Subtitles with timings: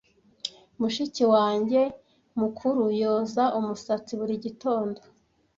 [0.79, 1.81] Mushiki wanjye
[2.39, 4.99] mukuru yoza umusatsi buri gitondo.